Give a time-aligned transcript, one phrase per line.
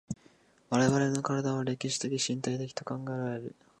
[0.71, 3.55] 我々の身体は歴史的身体的と考えられる。